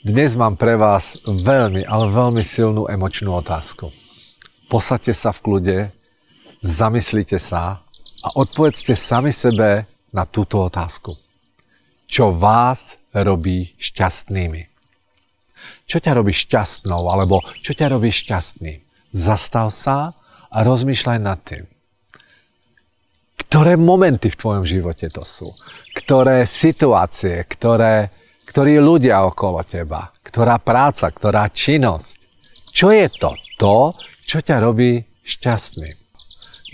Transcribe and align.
Dnes 0.00 0.32
mám 0.32 0.56
pre 0.56 0.80
vás 0.80 1.12
veľmi, 1.28 1.84
ale 1.84 2.08
veľmi 2.08 2.40
silnú 2.40 2.88
emočnú 2.88 3.36
otázku. 3.36 3.92
Posaďte 4.72 5.12
sa 5.12 5.28
v 5.28 5.42
kľude, 5.44 5.78
zamyslite 6.64 7.36
sa 7.36 7.76
a 8.24 8.28
odpovedzte 8.32 8.96
sami 8.96 9.28
sebe 9.28 9.84
na 10.08 10.24
túto 10.24 10.64
otázku. 10.64 11.20
Čo 12.08 12.32
vás 12.32 12.96
robí 13.12 13.76
šťastnými? 13.76 14.72
Čo 15.84 16.00
ťa 16.00 16.16
robí 16.16 16.32
šťastnou, 16.32 17.04
alebo 17.04 17.44
čo 17.60 17.76
ťa 17.76 17.92
robí 17.92 18.08
šťastným? 18.08 18.80
Zastav 19.12 19.68
sa 19.68 20.16
a 20.48 20.58
rozmýšľaj 20.64 21.18
nad 21.20 21.44
tým. 21.44 21.68
Ktoré 23.36 23.76
momenty 23.76 24.32
v 24.32 24.40
tvojom 24.40 24.64
živote 24.64 25.12
to 25.12 25.28
sú? 25.28 25.52
Ktoré 25.92 26.48
situácie, 26.48 27.44
ktoré 27.44 28.08
ktorí 28.50 28.82
ľudia 28.82 29.22
okolo 29.30 29.62
teba, 29.62 30.10
ktorá 30.26 30.58
práca, 30.58 31.06
ktorá 31.06 31.46
činnosť. 31.54 32.18
Čo 32.74 32.90
je 32.90 33.06
to? 33.14 33.38
To, 33.62 33.94
čo 34.26 34.42
ťa 34.42 34.58
robí 34.58 35.06
šťastným. 35.22 35.94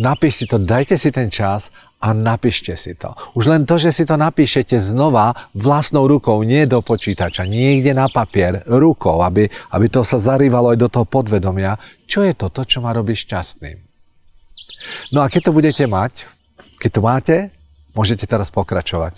Napíš 0.00 0.32
si 0.40 0.44
to, 0.48 0.56
dajte 0.56 0.96
si 0.96 1.12
ten 1.12 1.28
čas 1.28 1.68
a 2.00 2.12
napíšte 2.12 2.76
si 2.76 2.96
to. 2.96 3.12
Už 3.36 3.48
len 3.48 3.64
to, 3.64 3.80
že 3.80 3.92
si 3.92 4.04
to 4.04 4.16
napíšete 4.16 4.76
znova 4.80 5.52
vlastnou 5.56 6.04
rukou, 6.04 6.44
nie 6.44 6.68
do 6.68 6.80
počítača, 6.84 7.48
niekde 7.48 7.96
na 7.96 8.08
papier, 8.08 8.64
rukou, 8.68 9.20
aby, 9.24 9.48
aby 9.72 9.86
to 9.88 10.04
sa 10.04 10.20
zarývalo 10.20 10.72
aj 10.72 10.78
do 10.80 10.88
toho 10.88 11.04
podvedomia. 11.08 11.80
Čo 12.04 12.24
je 12.24 12.32
to? 12.36 12.52
To, 12.52 12.64
čo 12.68 12.84
ma 12.84 12.92
robí 12.92 13.16
šťastným. 13.16 13.76
No 15.12 15.24
a 15.24 15.32
keď 15.32 15.48
to 15.48 15.56
budete 15.56 15.84
mať, 15.88 16.28
keď 16.76 16.90
to 16.92 17.00
máte, 17.00 17.36
môžete 17.96 18.28
teraz 18.28 18.52
pokračovať. 18.52 19.16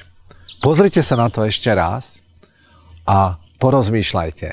Pozrite 0.63 1.03
sa 1.03 1.19
na 1.19 1.27
to 1.31 1.43
ešte 1.43 1.71
raz 1.75 2.23
a 3.09 3.41
porozmýšľajte. 3.57 4.49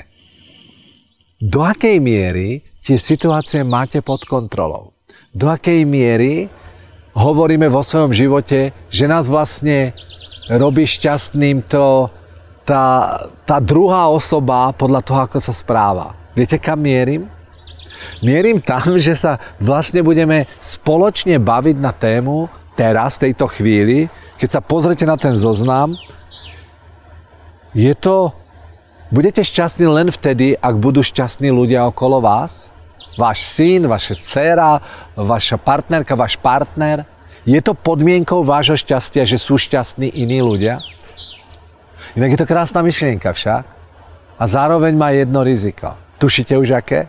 Do 1.36 1.60
akej 1.60 2.00
miery 2.00 2.64
tie 2.88 2.96
situácie 2.96 3.60
máte 3.60 4.00
pod 4.00 4.24
kontrolou? 4.24 4.96
Do 5.36 5.52
akej 5.52 5.84
miery 5.84 6.48
hovoríme 7.12 7.68
vo 7.68 7.84
svojom 7.84 8.16
živote, 8.16 8.72
že 8.88 9.04
nás 9.04 9.28
vlastne 9.28 9.92
robí 10.48 10.88
šťastným 10.88 11.68
to, 11.68 12.08
tá, 12.64 12.84
tá 13.44 13.60
druhá 13.60 14.08
osoba 14.08 14.72
podľa 14.72 15.00
toho, 15.04 15.20
ako 15.28 15.38
sa 15.44 15.52
správa. 15.52 16.16
Viete, 16.32 16.56
kam 16.56 16.80
mierim? 16.80 17.28
Mierim 18.24 18.64
tam, 18.64 18.96
že 18.96 19.12
sa 19.12 19.36
vlastne 19.60 20.00
budeme 20.00 20.48
spoločne 20.64 21.36
baviť 21.36 21.76
na 21.76 21.92
tému 21.92 22.48
teraz, 22.76 23.16
v 23.16 23.28
tejto 23.28 23.48
chvíli, 23.48 24.08
keď 24.36 24.48
sa 24.56 24.60
pozrete 24.60 25.04
na 25.08 25.16
ten 25.16 25.32
zoznam, 25.36 25.96
je 27.76 27.92
to 27.92 28.32
Budete 29.06 29.38
šťastní 29.38 29.86
len 29.86 30.10
vtedy, 30.10 30.58
ak 30.58 30.82
budú 30.82 30.98
šťastní 30.98 31.54
ľudia 31.54 31.86
okolo 31.86 32.18
vás? 32.18 32.66
Váš 33.14 33.46
syn, 33.46 33.86
vaša 33.86 34.18
dcera, 34.18 34.82
vaša 35.14 35.62
partnerka, 35.62 36.18
váš 36.18 36.34
partner? 36.34 37.06
Je 37.46 37.62
to 37.62 37.70
podmienkou 37.70 38.42
vášho 38.42 38.74
šťastia, 38.74 39.22
že 39.22 39.38
sú 39.38 39.54
šťastní 39.62 40.10
iní 40.10 40.42
ľudia? 40.42 40.82
Inak 42.18 42.34
je 42.34 42.38
to 42.42 42.50
krásna 42.50 42.82
myšlienka 42.82 43.30
však. 43.30 43.62
A 44.36 44.44
zároveň 44.44 44.98
má 44.98 45.14
jedno 45.14 45.46
riziko. 45.46 45.94
Tušíte 46.18 46.58
už 46.58 46.74
aké? 46.74 47.06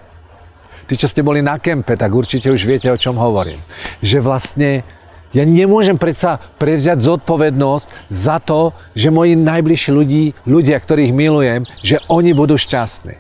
Tí, 0.86 1.02
čo 1.02 1.09
ste 1.09 1.25
boli 1.25 1.42
na 1.42 1.58
kempe, 1.58 1.98
tak 1.98 2.14
určite 2.14 2.53
už 2.53 2.62
viete, 2.62 2.94
o 2.94 3.02
čom 3.02 3.18
hovorím. 3.18 3.59
Že 4.06 4.22
vlastne 4.22 4.70
ja 5.36 5.44
nemôžem 5.44 6.00
predsa 6.00 6.39
prevziať 6.59 7.03
zodpovednosť 7.03 7.88
za 8.08 8.39
to, 8.39 8.72
že 8.95 9.11
moji 9.11 9.36
najbližší 9.36 9.92
ľudí, 9.92 10.23
ľudia, 10.47 10.80
ktorých 10.80 11.11
milujem, 11.11 11.67
že 11.84 12.00
oni 12.08 12.31
budú 12.31 12.56
šťastní. 12.56 13.19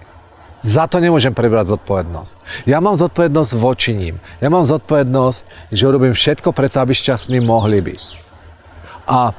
Za 0.63 0.89
to 0.89 0.97
nemôžem 0.97 1.31
prebrať 1.31 1.77
zodpovednosť. 1.77 2.65
Ja 2.65 2.81
mám 2.81 2.97
zodpovednosť 2.97 3.51
voči 3.55 3.93
ním. 3.93 4.15
Ja 4.41 4.49
mám 4.49 4.65
zodpovednosť, 4.65 5.71
že 5.71 5.87
urobím 5.87 6.17
všetko 6.17 6.49
preto, 6.51 6.81
aby 6.81 6.97
šťastní 6.97 7.39
mohli 7.39 7.79
byť. 7.79 8.01
A, 9.07 9.31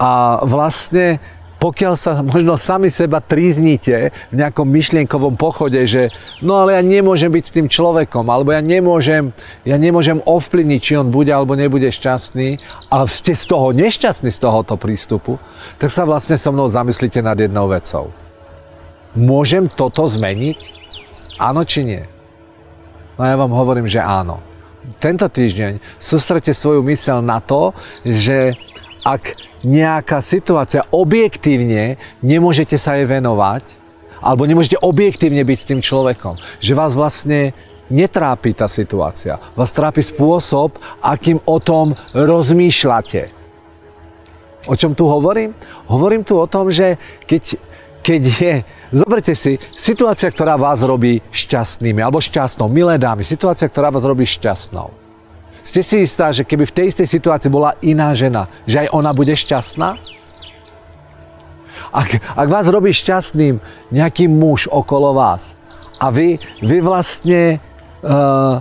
a 0.00 0.10
vlastne 0.42 1.22
pokiaľ 1.58 1.94
sa 1.98 2.22
možno 2.22 2.54
sami 2.54 2.86
seba 2.86 3.18
tríznite 3.18 4.14
v 4.30 4.34
nejakom 4.38 4.62
myšlienkovom 4.62 5.34
pochode, 5.34 5.82
že 5.90 6.14
no 6.38 6.54
ale 6.54 6.78
ja 6.78 6.82
nemôžem 6.86 7.28
byť 7.34 7.44
s 7.44 7.54
tým 7.54 7.66
človekom, 7.66 8.30
alebo 8.30 8.54
ja 8.54 8.62
nemôžem, 8.62 9.34
ja 9.66 9.74
nemôžem 9.74 10.22
ovplyvniť, 10.22 10.80
či 10.80 10.92
on 10.94 11.10
bude 11.10 11.34
alebo 11.34 11.58
nebude 11.58 11.90
šťastný, 11.90 12.62
ale 12.94 13.10
ste 13.10 13.34
z 13.34 13.44
toho 13.50 13.74
nešťastní 13.74 14.30
z 14.30 14.38
tohoto 14.38 14.78
prístupu, 14.78 15.42
tak 15.82 15.90
sa 15.90 16.06
vlastne 16.06 16.38
so 16.38 16.54
mnou 16.54 16.70
zamyslíte 16.70 17.18
nad 17.18 17.34
jednou 17.34 17.66
vecou. 17.66 18.14
Môžem 19.18 19.66
toto 19.66 20.06
zmeniť? 20.06 20.58
Áno 21.42 21.66
či 21.66 21.82
nie? 21.82 22.02
No 23.18 23.26
ja 23.26 23.34
vám 23.34 23.50
hovorím, 23.50 23.90
že 23.90 23.98
áno. 23.98 24.38
Tento 25.02 25.26
týždeň 25.26 25.82
sústrete 25.98 26.54
svoju 26.54 26.86
mysel 26.86 27.18
na 27.18 27.42
to, 27.42 27.74
že 28.06 28.54
ak 29.02 29.47
nejaká 29.62 30.22
situácia 30.22 30.86
objektívne 30.90 31.98
nemôžete 32.22 32.78
sa 32.78 32.94
jej 32.94 33.06
venovať, 33.06 33.64
alebo 34.18 34.46
nemôžete 34.46 34.78
objektívne 34.82 35.42
byť 35.46 35.58
s 35.58 35.68
tým 35.68 35.80
človekom, 35.82 36.34
že 36.58 36.74
vás 36.74 36.94
vlastne 36.94 37.54
netrápi 37.88 38.52
tá 38.52 38.68
situácia. 38.68 39.40
Vás 39.56 39.72
trápi 39.72 40.04
spôsob, 40.04 40.76
akým 41.00 41.40
o 41.48 41.56
tom 41.62 41.96
rozmýšľate. 42.12 43.32
O 44.68 44.74
čom 44.76 44.92
tu 44.92 45.08
hovorím? 45.08 45.56
Hovorím 45.88 46.26
tu 46.26 46.36
o 46.36 46.44
tom, 46.50 46.68
že 46.68 47.00
keď, 47.24 47.56
keď 48.04 48.22
je, 48.28 48.54
zoberte 48.92 49.32
si, 49.32 49.56
situácia, 49.72 50.28
ktorá 50.28 50.60
vás 50.60 50.84
robí 50.84 51.24
šťastnými, 51.32 52.04
alebo 52.04 52.20
šťastnou, 52.20 52.68
milé 52.68 53.00
dámy, 53.00 53.24
situácia, 53.24 53.70
ktorá 53.70 53.88
vás 53.88 54.04
robí 54.04 54.28
šťastnou 54.28 55.07
ste 55.62 55.80
si 55.84 56.02
istá, 56.04 56.32
že 56.32 56.46
keby 56.46 56.64
v 56.68 56.74
tej 56.74 56.86
istej 56.94 57.08
situácii 57.08 57.50
bola 57.50 57.76
iná 57.84 58.14
žena, 58.14 58.46
že 58.64 58.86
aj 58.86 58.88
ona 58.94 59.10
bude 59.12 59.34
šťastná? 59.34 59.98
Ak, 61.88 62.08
ak 62.20 62.48
vás 62.48 62.68
robí 62.68 62.92
šťastným 62.92 63.60
nejaký 63.88 64.28
muž 64.28 64.68
okolo 64.68 65.16
vás 65.16 65.48
a 65.98 66.12
vy, 66.12 66.36
vy 66.60 66.78
vlastne 66.84 67.58
uh, 68.04 68.60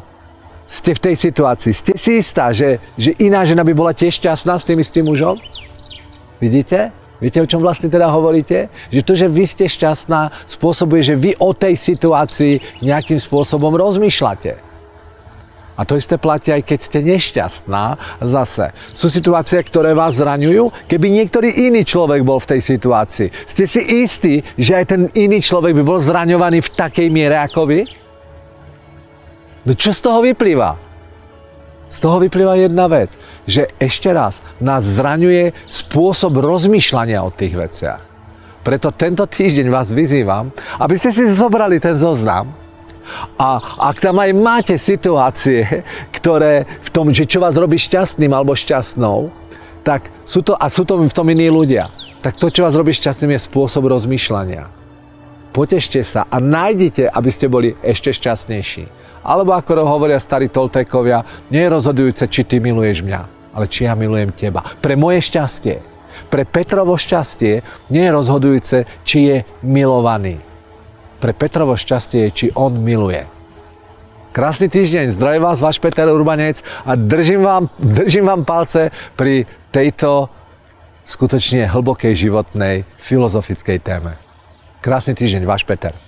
ste 0.63 0.95
v 0.95 1.03
tej 1.11 1.15
situácii, 1.15 1.71
ste 1.75 1.93
si 1.99 2.23
istá, 2.23 2.55
že, 2.55 2.79
že 2.95 3.15
iná 3.19 3.43
žena 3.43 3.67
by 3.67 3.73
bola 3.75 3.91
tiež 3.91 4.19
šťastná 4.23 4.55
s 4.55 4.67
tým 4.67 4.79
istým 4.79 5.07
mužom? 5.07 5.39
Vidíte? 6.39 6.95
Viete, 7.17 7.41
o 7.41 7.49
čom 7.49 7.65
vlastne 7.65 7.89
teda 7.89 8.13
hovoríte? 8.13 8.69
Že 8.93 9.01
to, 9.01 9.13
že 9.17 9.27
vy 9.27 9.43
ste 9.49 9.65
šťastná, 9.65 10.45
spôsobuje, 10.45 11.01
že 11.01 11.15
vy 11.17 11.33
o 11.41 11.49
tej 11.49 11.73
situácii 11.73 12.85
nejakým 12.85 13.17
spôsobom 13.17 13.73
rozmýšľate. 13.73 14.66
A 15.77 15.85
to 15.85 15.93
isté 15.93 16.17
platí 16.17 16.49
aj 16.49 16.65
keď 16.65 16.79
ste 16.81 16.99
nešťastná. 17.05 17.83
Zase 18.25 18.73
sú 18.89 19.13
situácie, 19.13 19.61
ktoré 19.61 19.93
vás 19.93 20.17
zraňujú. 20.17 20.89
Keby 20.89 21.07
niektorý 21.21 21.69
iný 21.69 21.85
človek 21.85 22.25
bol 22.25 22.41
v 22.41 22.57
tej 22.57 22.61
situácii, 22.65 23.29
ste 23.45 23.69
si 23.69 23.81
istí, 24.01 24.41
že 24.57 24.73
aj 24.73 24.85
ten 24.89 25.01
iný 25.13 25.37
človek 25.37 25.77
by 25.77 25.83
bol 25.85 26.01
zraňovaný 26.01 26.65
v 26.65 26.73
takej 26.73 27.07
miere 27.13 27.37
ako 27.37 27.69
vy? 27.69 27.85
No 29.69 29.77
čo 29.77 29.93
z 29.93 30.01
toho 30.01 30.25
vyplýva? 30.25 30.79
Z 31.87 31.97
toho 32.03 32.19
vyplýva 32.19 32.59
jedna 32.59 32.89
vec, 32.91 33.15
že 33.47 33.71
ešte 33.79 34.11
raz 34.11 34.43
nás 34.59 34.83
zraňuje 34.83 35.55
spôsob 35.71 36.35
rozmýšľania 36.35 37.23
o 37.23 37.31
tých 37.31 37.55
veciach. 37.55 38.01
Preto 38.67 38.91
tento 38.91 39.23
týždeň 39.23 39.71
vás 39.71 39.87
vyzývam, 39.87 40.51
aby 40.83 40.99
ste 40.99 41.15
si 41.15 41.23
zobrali 41.31 41.79
ten 41.79 41.95
zoznam 41.95 42.51
a 43.37 43.61
ak 43.91 44.01
tam 44.01 44.19
aj 44.19 44.31
máte 44.35 44.75
situácie, 44.75 45.83
ktoré 46.15 46.65
v 46.83 46.89
tom, 46.89 47.13
že 47.13 47.29
čo 47.29 47.43
vás 47.43 47.55
robí 47.55 47.77
šťastným 47.79 48.31
alebo 48.33 48.57
šťastnou, 48.57 49.29
tak 49.85 50.11
sú 50.27 50.43
to, 50.43 50.53
a 50.59 50.67
sú 50.67 50.83
to 50.83 50.99
v 50.99 51.15
tom 51.15 51.27
iní 51.31 51.47
ľudia, 51.47 51.87
tak 52.19 52.35
to, 52.35 52.51
čo 52.51 52.67
vás 52.67 52.75
robí 52.75 52.91
šťastným, 52.91 53.39
je 53.39 53.45
spôsob 53.47 53.87
rozmýšľania. 53.87 54.67
Potešte 55.55 56.03
sa 56.03 56.27
a 56.27 56.37
nájdite, 56.43 57.07
aby 57.07 57.29
ste 57.31 57.47
boli 57.47 57.73
ešte 57.79 58.11
šťastnejší. 58.11 58.85
Alebo 59.23 59.55
ako 59.55 59.83
hovoria 59.83 60.19
starí 60.19 60.47
Toltekovia, 60.51 61.23
nie 61.51 61.63
je 61.63 61.73
rozhodujúce, 61.73 62.23
či 62.27 62.47
ty 62.47 62.59
miluješ 62.63 63.03
mňa, 63.03 63.21
ale 63.55 63.65
či 63.67 63.87
ja 63.87 63.95
milujem 63.95 64.31
teba. 64.31 64.63
Pre 64.63 64.95
moje 64.95 65.23
šťastie, 65.27 65.79
pre 66.31 66.43
Petrovo 66.43 66.95
šťastie 66.95 67.63
nie 67.91 68.03
je 68.03 68.11
rozhodujúce, 68.11 68.77
či 69.03 69.17
je 69.27 69.37
milovaný 69.63 70.46
pre 71.17 71.33
Petrovo 71.33 71.73
šťastie 71.73 72.29
či 72.31 72.53
on 72.53 72.77
miluje. 72.77 73.25
Krásny 74.31 74.69
týždeň, 74.69 75.17
zdraví 75.17 75.41
vás 75.41 75.57
váš 75.57 75.81
Peter 75.81 76.05
Urbanec 76.05 76.61
a 76.85 76.93
držím 76.93 77.41
vám, 77.41 77.73
držím 77.81 78.25
vám 78.29 78.45
palce 78.45 78.93
pri 79.17 79.49
tejto 79.73 80.29
skutočne 81.09 81.65
hlbokej 81.65 82.13
životnej 82.13 82.85
filozofickej 83.01 83.81
téme. 83.81 84.13
Krásny 84.85 85.17
týždeň, 85.17 85.41
váš 85.41 85.65
Peter. 85.65 86.06